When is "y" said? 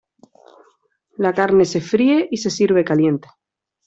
2.31-2.37